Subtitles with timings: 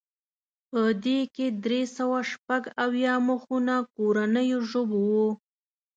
[0.69, 5.27] په دې کې درې سوه شپږ اویا مخونه کورنیو ژبو وو.